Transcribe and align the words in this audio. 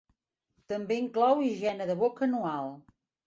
També 0.73 0.97
inclou 1.01 1.43
higiene 1.47 1.87
de 1.91 1.97
boca 2.01 2.27
anual. 2.29 2.73